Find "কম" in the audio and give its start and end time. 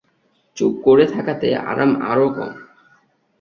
2.29-2.51